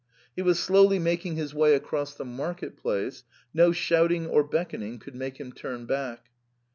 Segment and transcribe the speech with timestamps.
[0.35, 4.97] He was slowly making liis way across the market place, no shouting or beckon ing
[4.97, 6.31] could make him turn back.